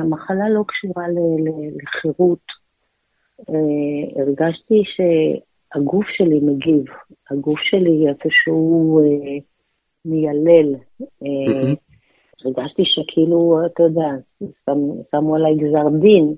[0.00, 1.04] המחלה לא קשורה
[1.82, 2.46] לחירות.
[3.40, 6.84] אה, הרגשתי שהגוף שלי מגיב,
[7.30, 9.38] הגוף שלי איפשהו אה,
[10.04, 10.74] מיילל.
[11.22, 11.74] אה,
[12.44, 14.08] הרגשתי שכאילו, אתה יודע,
[15.10, 16.34] שמו עליי גזר דין,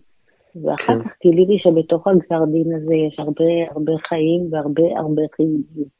[0.62, 1.02] ואחר כן.
[1.02, 5.98] כך גיליתי שבתוך הגזר דין הזה יש הרבה הרבה חיים והרבה הרבה חיוביות.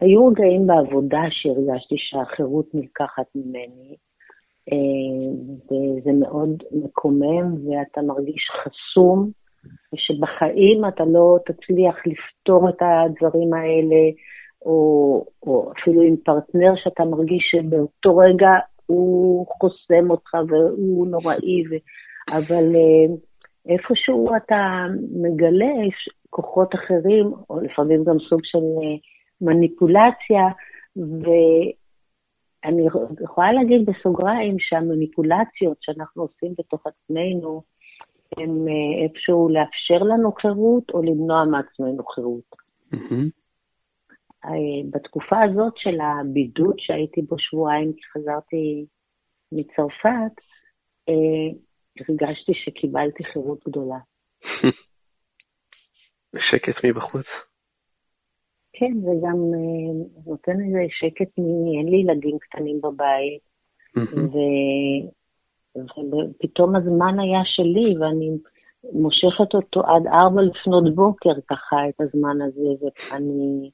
[0.00, 3.96] היו רגעים בעבודה שהרגשתי שהחירות נלקחת ממני,
[4.72, 5.30] אה,
[5.66, 9.30] וזה מאוד מקומם, ואתה מרגיש חסום,
[9.92, 14.02] ושבחיים אתה לא תצליח לפתור את הדברים האלה,
[14.64, 18.48] או, או אפילו עם פרטנר שאתה מרגיש שבאותו רגע
[18.86, 21.74] הוא חוסם אותך והוא נוראי, ו...
[22.28, 23.14] אבל אה,
[23.66, 24.86] איפשהו אתה
[25.22, 25.74] מגלה
[26.30, 28.96] כוחות אחרים, או לפעמים גם סוג של אה,
[29.40, 30.44] מניפולציה,
[30.96, 32.86] ואני
[33.20, 37.62] יכולה להגיד בסוגריים שהמניפולציות שאנחנו עושים בתוך עצמנו,
[38.36, 42.50] הם אה, איפשהו לאפשר לנו חירות או למנוע מעצמנו חירות.
[42.94, 43.43] Mm-hmm.
[44.90, 48.86] בתקופה הזאת של הבידוד שהייתי בו שבועיים כי חזרתי
[49.52, 50.34] מצרפת,
[51.08, 51.48] אה,
[52.00, 53.98] הרגשתי שקיבלתי חירות גדולה.
[56.50, 57.26] שקט מבחוץ.
[58.72, 63.42] כן, זה גם אה, נותן איזה שקט מיני, אין לי ילדים קטנים בבית,
[63.96, 64.38] ו...
[65.76, 68.30] ופתאום הזמן היה שלי, ואני
[68.92, 73.70] מושכת אותו עד ארבע לפנות בוקר, ככה, את הזמן הזה, ואני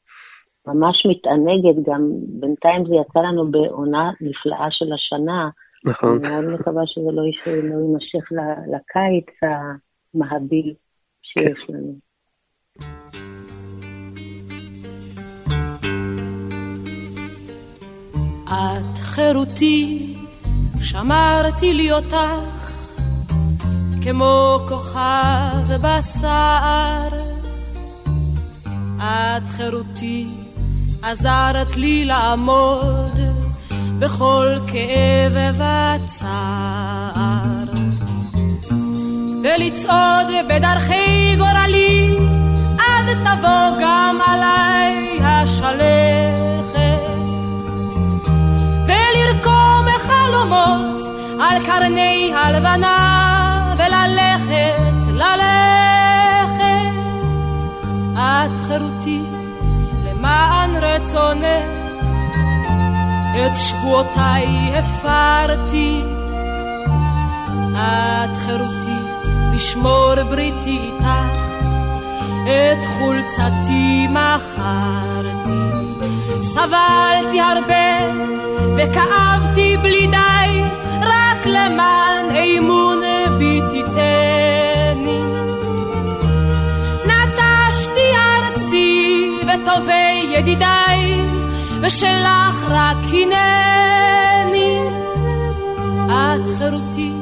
[0.66, 5.48] ממש מתענגת, גם בינתיים זה יצא לנו בעונה נפלאה של השנה.
[5.84, 6.24] נכון.
[6.24, 8.32] אני מאוד מקווה שזה לא, לא יימשך
[8.72, 9.26] לקיץ
[10.14, 10.74] המהביל
[11.22, 11.74] שיש כן.
[11.74, 11.94] לנו.
[18.46, 20.14] את חירותי,
[20.76, 22.16] שמרתי לי אותך,
[24.04, 27.16] כמו כוכב בשר.
[28.98, 30.39] את חירותי,
[31.02, 33.20] עזרת לי לעמוד
[33.98, 37.64] בכל כאב וצער.
[39.42, 42.16] ולצעוד בדרכי גורלי,
[42.78, 46.40] עד תבוא גם עליי השלכת.
[50.00, 51.00] חלומות
[51.40, 54.80] על קרני הלבנה וללכת,
[55.12, 56.90] ללכת.
[58.16, 59.39] את חירותי
[60.40, 61.44] למען רצונך,
[63.46, 66.02] את שבועותיי הפרתי.
[67.72, 69.00] את חירותי
[69.52, 71.06] לשמור בריתי איתך,
[72.44, 75.60] את חולצתי מכרתי.
[76.42, 78.12] סבלתי הרבה
[78.76, 80.62] וכאבתי בלי די,
[81.02, 83.00] רק למען אמון
[83.38, 84.59] בי תיתני.
[89.50, 91.26] וטובי ידידיי,
[91.80, 94.78] ושלך רק הנני.
[96.06, 97.12] את חירותי,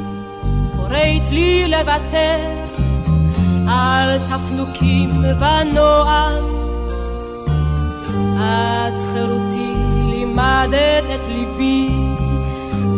[0.76, 2.38] קוראת לי לוותר
[3.68, 5.10] על תפנוקים
[5.40, 6.44] ונועם.
[8.36, 9.72] את חירותי
[10.10, 11.88] לימדת את ליבי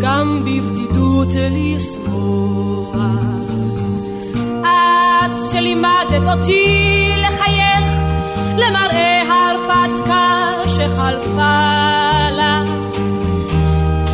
[0.00, 2.96] גם בבדידות לשמוח.
[4.62, 7.10] את שלימדת אותי
[8.60, 12.62] למראה הרפתקה שחלפה לה.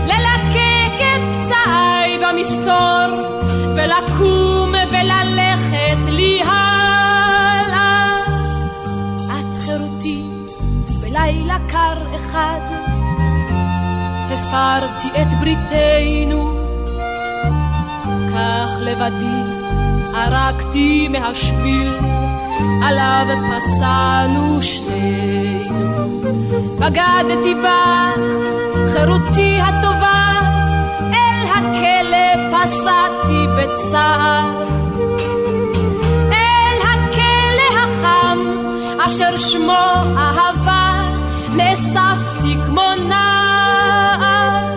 [0.06, 3.08] ללקק את פצעיי במסתור
[3.76, 8.20] ולקום וללכת לי הלאה.
[9.26, 10.22] את חירותי
[11.02, 12.60] בלילה קר אחד,
[14.30, 16.58] הפרתי את בריתנו,
[18.32, 19.66] כך לבדי
[20.14, 21.92] ערקתי מהשביל,
[22.82, 26.22] עליו פסענו שנינו.
[26.78, 28.20] בגדתי בך,
[28.92, 30.32] חירותי הטובה,
[31.00, 34.62] אל הכלא פסעתי בצער.
[36.32, 38.38] אל הכלא החם,
[39.06, 41.02] אשר שמו אהבה,
[41.56, 44.76] נאספתי כמו נער.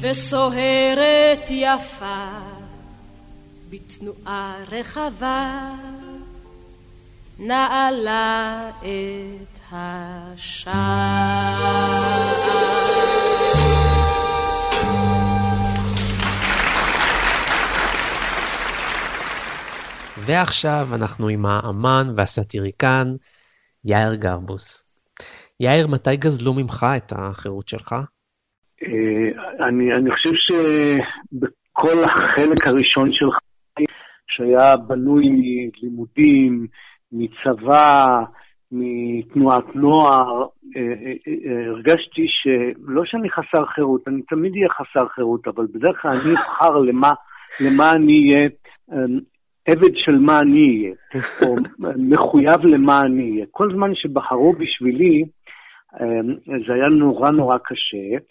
[0.00, 2.26] וסוהרת יפה
[3.70, 5.68] בתנועה רחבה
[7.38, 10.76] נעלה את השער.
[20.26, 23.06] ועכשיו אנחנו עם האמן והסאטיריקן
[23.84, 24.86] יאיר גרבוס.
[25.60, 27.92] יאיר, מתי גזלו ממך את החירות שלך?
[28.82, 33.38] אה, אני, אני חושב שבכל החלק הראשון שלך
[34.28, 36.66] שהיה בנוי מלימודים,
[37.12, 38.24] מצבא,
[38.72, 40.42] מתנועת נוער,
[40.76, 46.02] אה, אה, אה, הרגשתי שלא שאני חסר חירות, אני תמיד אהיה חסר חירות, אבל בדרך
[46.02, 47.10] כלל אני אבחר למה,
[47.60, 48.48] למה אני אהיה,
[49.68, 51.56] עבד של מה אני אהיה, או
[51.96, 53.46] מחויב למה אני אהיה.
[53.50, 55.24] כל זמן שבחרו בשבילי,
[56.66, 58.24] זה היה נורא נורא קשה.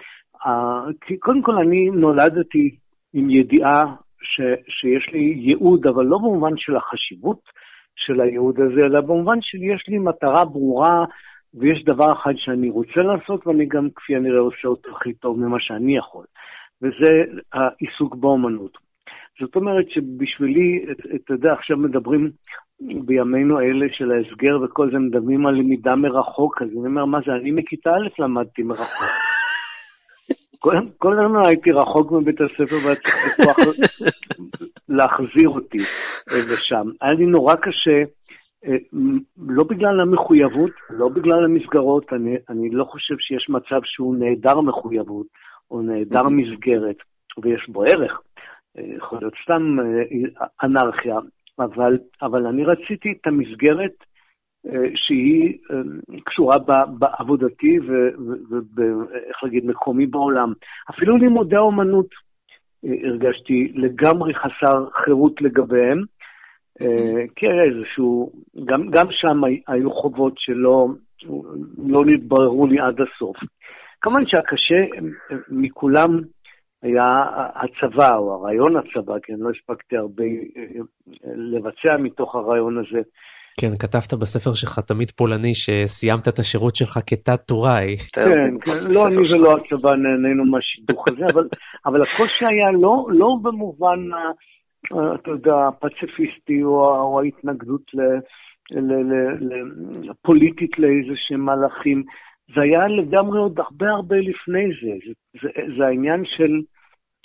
[1.02, 2.76] כי קודם כל אני נולדתי
[3.14, 3.80] עם ידיעה
[4.22, 7.40] ש, שיש לי ייעוד, אבל לא במובן של החשיבות
[7.96, 11.06] של הייעוד הזה, אלא במובן שיש לי מטרה ברורה
[11.54, 15.58] ויש דבר אחד שאני רוצה לעשות, ואני גם כפי הנראה עושה אותו הכי טוב ממה
[15.60, 16.26] שאני יכול,
[16.82, 17.24] וזה
[17.54, 18.78] העיסוק באומנות.
[19.40, 20.86] זאת אומרת שבשבילי,
[21.16, 22.32] אתה יודע, עכשיו מדברים
[22.82, 27.32] בימינו אלה של ההסגר וכל זה, מדברים על למידה מרחוק, אז אני אומר, מה זה,
[27.32, 29.04] אני מכיתה א' למדתי מרחוק.
[30.98, 32.76] כל הזמן הייתי רחוק מבית הספר
[34.90, 35.78] להחזיר אותי
[36.28, 36.90] לשם.
[37.02, 38.04] היה לי נורא קשה,
[38.66, 38.78] אה,
[39.38, 45.28] לא בגלל המחויבות, לא בגלל המסגרות, אני, אני לא חושב שיש מצב שהוא נעדר מחויבות
[45.72, 46.98] או נעדר מסגרת,
[47.44, 48.22] ויש בו ערך.
[48.78, 51.16] אה, יכול להיות סתם אה, אנרכיה,
[51.60, 53.94] אבל, אבל אני רציתי את המסגרת
[54.68, 56.56] אה, שהיא אה, קשורה
[57.00, 57.80] בעבודתי
[58.76, 60.54] ואיך להגיד, מקומי בעולם.
[60.90, 62.25] אפילו לימודי האומנות אה,
[62.84, 66.02] הרגשתי לגמרי חסר חירות לגביהם,
[67.36, 68.32] כי היה איזשהו,
[68.66, 70.88] גם, גם שם היו חובות שלא
[71.78, 73.38] לא נתבררו לי עד הסוף.
[74.02, 74.76] כמובן שהקשה
[75.50, 76.20] מכולם
[76.84, 77.04] היה
[77.56, 80.24] הצבא, או הרעיון הצבא, כי אני לא הספקתי הרבה
[81.36, 83.02] לבצע מתוך הרעיון הזה.
[83.60, 87.98] כן, כתבת בספר שלך תמיד פולני שסיימת את השירות שלך כתת טוראי.
[88.14, 91.48] כן, לא אני ולא הצבא נהנינו מהשידוך הזה, אבל,
[91.86, 94.00] אבל הקושי היה לא, לא במובן,
[95.16, 98.02] אתה יודע, הפציפיסטי או, או ההתנגדות ל,
[98.72, 102.04] ל, ל, ל, פוליטית לאיזה שהם מהלכים,
[102.56, 106.62] זה היה לגמרי עוד הרבה הרבה לפני זה, זה, זה, זה העניין של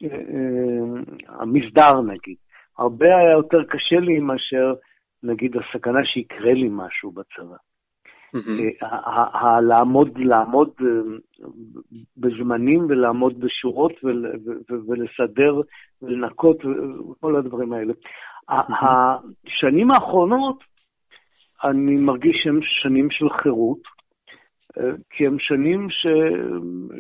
[0.05, 2.37] אה, אה, המסדר נגיד.
[2.79, 4.75] הרבה היה יותר קשה לי מאשר
[5.23, 7.57] נגיד, הסכנה שיקרה לי משהו בצבא.
[8.83, 11.47] אה, לעמוד, לעמוד אה,
[12.17, 13.93] בזמנים ולעמוד בשורות
[14.89, 15.61] ולסדר
[16.03, 17.93] ולנקות וכל הדברים האלה.
[18.49, 20.59] השנים האחרונות,
[21.65, 23.81] אני מרגיש שהן שנים של חירות,
[24.79, 26.07] אה, כי הן שנים ש...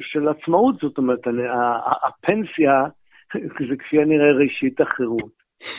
[0.00, 1.20] של עצמאות, זאת אומרת,
[2.02, 2.84] הפנסיה
[3.68, 5.32] זה כפי הנראה ראשית החירות.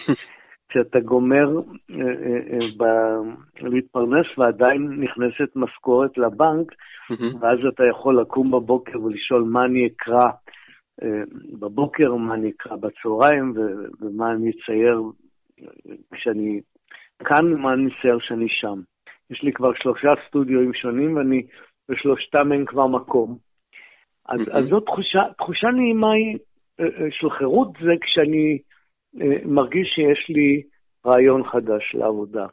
[0.72, 1.50] כשאתה גומר
[1.92, 2.86] אה, אה,
[3.64, 6.72] אה, להתפרנס ועדיין נכנסת משכורת לבנק,
[7.40, 10.26] ואז אתה יכול לקום בבוקר ולשאול מה אני אקרא
[11.60, 13.54] בבוקר, מה אני אקרא בצהריים,
[14.02, 15.02] ומה אני אצייר
[16.14, 16.62] כשאני
[17.26, 18.80] כאן, ומה אני אצייר כשאני שם.
[19.30, 21.44] יש לי כבר שלושה סטודיואים שונים, ואני
[21.90, 23.38] בשלושתם אין כבר מקום.
[24.30, 26.38] אז, אז זאת תחושה, תחושה נעימה היא
[27.12, 28.58] של חירות, זה כשאני
[29.46, 30.64] מרגיש שיש לי
[31.06, 32.46] רעיון חדש לעבודה,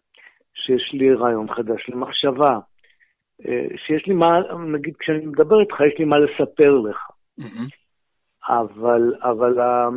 [0.55, 2.59] שיש לי רעיון חדש למחשבה,
[3.47, 4.29] אה, שיש לי מה,
[4.73, 7.11] נגיד כשאני מדבר איתך, יש לי מה לספר לך.
[8.49, 9.89] אבל, אבל אה,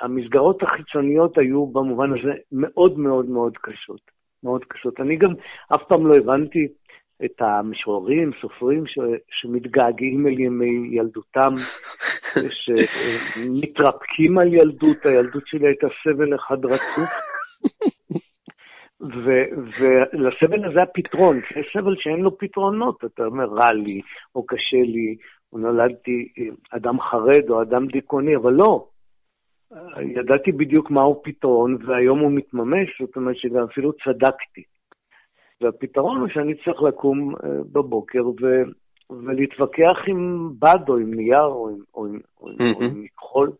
[0.00, 4.00] המסגרות החיצוניות היו במובן הזה מאוד מאוד מאוד קשות.
[4.44, 5.00] מאוד קשות.
[5.00, 5.30] אני גם
[5.74, 6.68] אף פעם לא הבנתי
[7.24, 8.98] את המשוררים, סופרים ש,
[9.30, 11.54] שמתגעגעים אל ימי ילדותם,
[12.62, 17.10] שמתרפקים על ילדות, הילדות שלי הייתה סבל אחד רצוף.
[20.12, 24.00] ולסבל הזה הפתרון, זה סבל שאין לו פתרונות, אתה אומר, רע לי,
[24.34, 25.16] או קשה לי,
[25.52, 26.28] או נולדתי
[26.70, 28.86] אדם חרד או אדם דיכאוני, אבל לא.
[30.00, 34.62] ידעתי בדיוק מהו פתרון, והיום הוא מתממש, זאת אומרת שגם אפילו צדקתי.
[35.60, 38.62] והפתרון הוא שאני צריך לקום אה, בבוקר ו,
[39.10, 42.76] ולהתווכח עם בד או עם נייר או עם, או עם, או עם, mm-hmm.
[42.76, 43.52] או עם מכחול,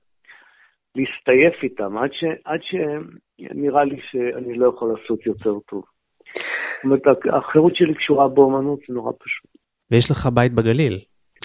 [0.96, 5.84] להסתייף איתם, עד, ש, עד שנראה לי שאני לא יכול לעשות יותר טוב.
[6.76, 9.50] זאת אומרת, החירות שלי קשורה באומנות, זה נורא פשוט.
[9.90, 11.00] ויש לך בית בגליל.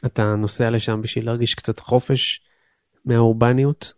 [0.05, 2.41] אתה נוסע לשם בשביל להרגיש קצת חופש
[3.05, 3.93] מהאורבניות?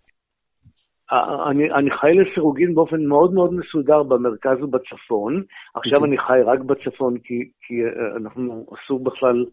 [1.50, 5.44] אני, אני חי לסירוגין באופן מאוד מאוד מסודר במרכז ובצפון.
[5.76, 6.10] עכשיו אוקיי.
[6.10, 9.46] אני חי רק בצפון כי, כי אה, אנחנו אסור בכלל,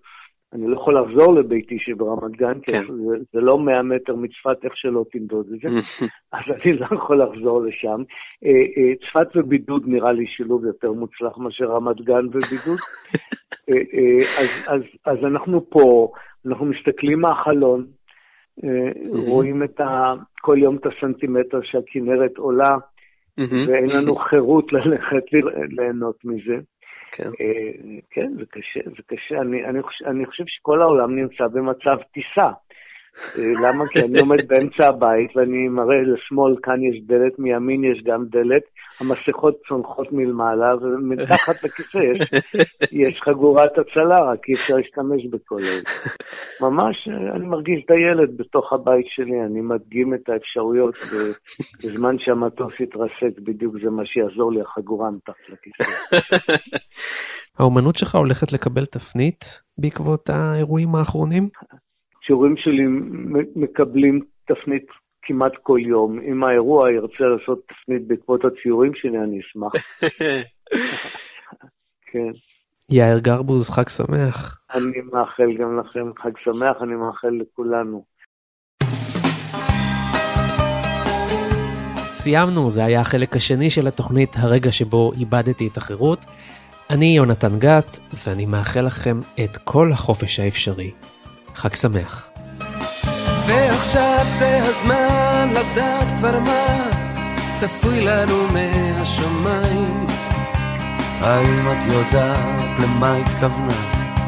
[0.53, 2.83] אני לא יכול לחזור לביתי שברמת גן, כי כן.
[2.89, 5.69] זה, זה לא 100 מטר מצפת, איך שלא תמדוד את זה,
[6.33, 8.03] אז אני לא יכול לחזור לשם.
[8.45, 12.79] אה, אה, צפת ובידוד נראה לי שילוב יותר מוצלח מאשר רמת גן ובידוד.
[14.39, 16.09] אז, אז, אז אנחנו פה,
[16.47, 17.87] אנחנו מסתכלים מהחלון,
[19.13, 22.77] רואים את ה, כל יום את הסנטימטר שהכנרת עולה,
[23.39, 25.25] ואין לנו חירות ללכת
[25.69, 26.57] ליהנות מזה.
[27.13, 27.31] כן.
[28.11, 29.41] כן, זה קשה, זה קשה.
[29.41, 32.51] אני, אני, חושב, אני חושב שכל העולם נמצא במצב טיסה.
[33.37, 33.85] למה?
[33.89, 38.63] כי אני עומד באמצע הבית ואני מראה לשמאל, כאן יש דלת, מימין יש גם דלת,
[39.01, 42.41] המסכות צונחות מלמעלה, ומתחת לכיסא יש,
[42.93, 45.83] יש חגורת הצלה, רק אי אפשר להשתמש בכל אלה.
[46.61, 50.95] ממש, אני מרגיש הילד בתוך הבית שלי, אני מדגים את האפשרויות,
[51.85, 55.85] בזמן שהמטוס יתרסק, בדיוק זה מה שיעזור לי, החגורה מתחת לכיסא.
[57.59, 59.45] האומנות שלך הולכת לקבל תפנית
[59.79, 61.49] בעקבות האירועים האחרונים?
[62.29, 62.85] שיעורים שלי
[63.57, 64.87] מקבלים תפנית
[65.23, 66.19] כמעט כל יום.
[66.21, 69.73] אם האירוע ירצה לעשות תפנית בעקבות הציורים שלי, אני אשמח.
[72.13, 72.31] כן.
[72.91, 74.61] יאיר גרבוז, חג שמח.
[74.75, 78.05] אני מאחל גם לכם חג שמח, אני מאחל לכולנו.
[82.15, 86.25] סיימנו, זה היה החלק השני של התוכנית הרגע שבו איבדתי את החירות.
[86.91, 90.91] אני יונתן גת, ואני מאחל לכם את כל החופש האפשרי.
[91.59, 92.29] חג שמח.
[93.47, 96.91] ועכשיו זה הזמן לדעת כבר מה
[97.55, 100.07] צפוי לנו מהשמיים.
[101.21, 103.75] האם את יודעת למה התכוונה?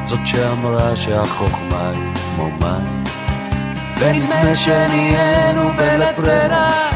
[0.04, 3.04] זאת שאמרה שהחוכמה היא כמו מים.
[3.98, 6.90] ונדמה שנהיינו בלית ברירה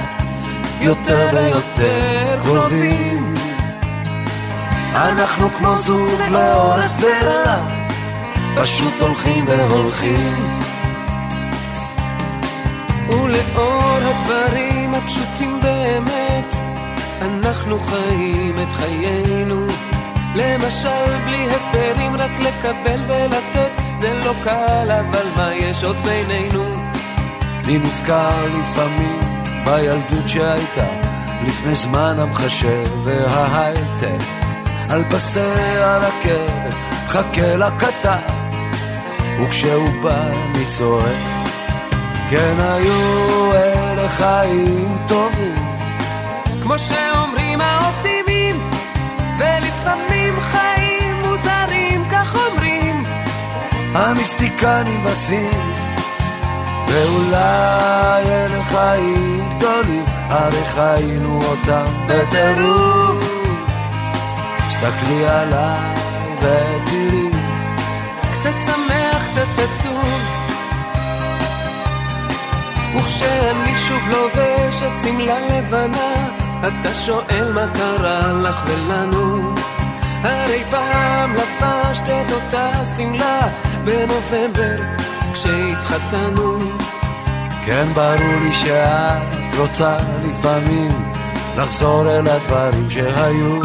[0.80, 3.34] יותר ויותר קרובים.
[4.94, 7.83] אנחנו כמו זוג לאורך שדרה,
[8.56, 10.60] פשוט הולכים והולכים.
[13.08, 16.54] ולאור הדברים הפשוטים באמת,
[17.22, 19.66] אנחנו חיים את חיינו.
[20.34, 26.64] למשל, בלי הסברים, רק לקבל ולתת, זה לא קל, אבל מה יש עוד בינינו?
[27.64, 29.20] אני נזכר לפעמים
[29.64, 30.86] בילדות שהייתה,
[31.46, 34.24] לפני זמן המחשב וההייטק,
[34.90, 35.40] על פסי
[35.76, 36.74] הרכבת,
[37.08, 38.43] חכה לקטר,
[39.44, 41.16] וכשהוא בא אני צועק.
[42.30, 45.54] כן היו אלה חיים טובים.
[46.62, 48.70] כמו שאומרים האופטימים,
[49.38, 53.04] ולפעמים חיים מוזרים, כך אומרים.
[53.94, 55.72] המיסטיקנים בסין,
[56.88, 63.24] ואולי אלה חיים גדולים, הרי חיינו אותם בטירוף.
[64.68, 65.94] תסתכלי עליי
[66.38, 67.23] ותראי.
[72.96, 76.28] וכשאני שוב לובש את שמלה לבנה,
[76.60, 79.54] אתה שואל מה קרה לך ולנו.
[80.22, 83.40] הרי פעם לבשת את אותה שמלה
[83.84, 84.76] בנובמבר
[85.32, 86.58] כשהתחתנו.
[87.66, 89.96] כן, ברור לי שאת רוצה
[90.28, 90.90] לפעמים
[91.56, 93.60] לחזור אל הדברים שהיו.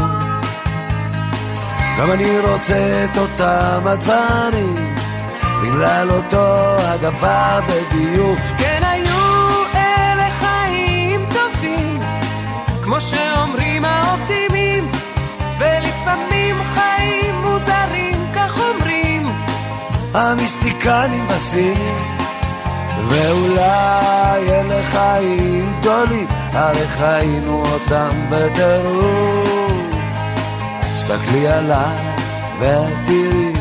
[2.00, 4.96] גם אני רוצה את אותם הדברים,
[5.64, 8.40] בגלל אותו הדבר בדיוק.
[8.58, 8.79] כן,
[12.90, 14.92] כמו שאומרים האופטימים,
[15.60, 19.28] ולפעמים חיים מוזרים, כך אומרים.
[20.14, 21.98] המיסטיקנים בסין,
[23.08, 29.96] ואולי אלה חיים גדולים, הרי חיינו אותם בטירוף.
[30.82, 32.16] תסתכלי עליי
[32.58, 33.54] ותראי.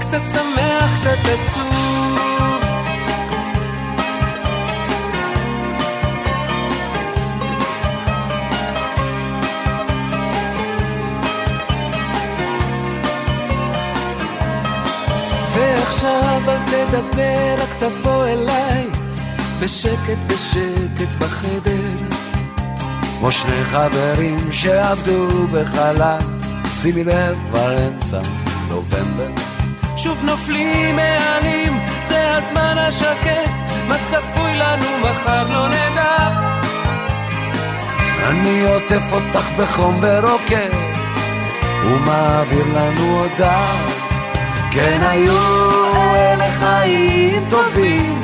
[0.00, 1.63] קצת שמח, קצת עצוב.
[16.04, 18.86] ועכשיו אל תדבר, רק תבוא אליי,
[19.60, 22.06] בשקט בשקט בחדר.
[23.18, 26.18] כמו שני חברים שעבדו בחלל,
[26.68, 28.18] שימי לב כבר אמצע
[28.68, 29.30] נובמבר.
[29.96, 31.78] שוב נופלים העלים,
[32.08, 36.30] זה הזמן השקט, מה צפוי לנו מחר לא נדע.
[38.30, 40.70] אני עוטף אותך בחום ורוקד,
[41.84, 43.76] ומעביר לנו הודעה.
[44.70, 45.63] כן היו
[46.44, 48.22] אלה חיים טובים,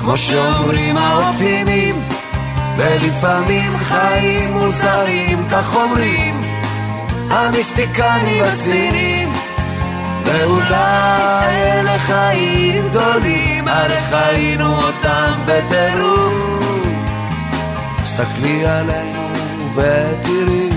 [0.00, 2.02] כמו שאומרים האופטימים,
[2.76, 6.40] ולפעמים חיים מוזרים, כך אומרים
[7.30, 9.32] המיסטיקנים הסינים.
[10.24, 16.74] ואולי אלה חיים גדולים, הרי חיינו אותם בטירוף.
[18.02, 19.28] תסתכלי עלינו
[19.74, 20.68] ותראי.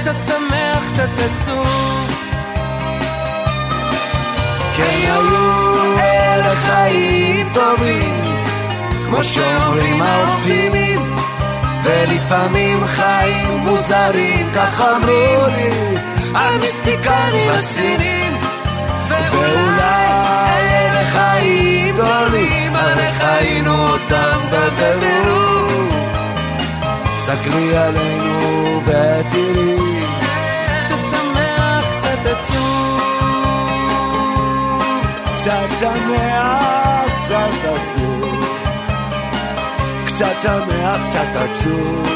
[0.00, 2.01] קצת שמח, קצת עצוב.
[4.76, 8.20] כן היו אלה חיים טובים,
[9.06, 11.16] כמו שאומרים האופטימים,
[11.84, 15.98] ולפעמים חיים מוזרים, כך אמרו לי
[16.34, 18.36] המיסטיקנים הסינים,
[19.08, 25.52] ואולי אלה חיים גדולים, הרי חיינו אותם בטירוף.
[27.16, 30.04] תסתכלי עלינו ותראי.
[30.86, 33.11] קצת שמח, קצת עצוב.
[35.42, 38.44] קצת שמח, קצת עצוב.
[40.06, 42.06] קצת שמח, קצת עצוב.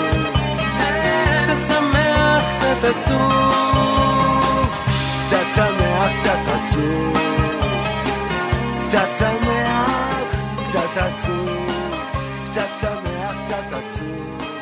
[1.42, 3.46] קצת שמח, קצת עצוב.
[5.24, 7.16] קצת שמח, קצת עצוב.
[8.86, 9.14] קצת שמח, קצת עצוב.
[9.14, 10.30] קצת שמח,
[10.68, 11.66] קצת עצוב.
[12.50, 14.55] קצת שמח, קצת עצוב.